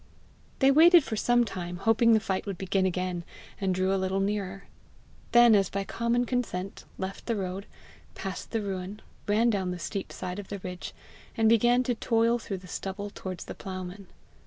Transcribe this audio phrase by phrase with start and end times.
[0.57, 3.23] They waited for some time hoping the fight would begin again,
[3.59, 4.63] and drew a little nearer;
[5.31, 7.67] then, as by common consent, left the road,
[8.15, 10.95] passed the ruin, ran down the steep side of the ridge,
[11.37, 14.07] and began to toil through the stubble towards the ploughman.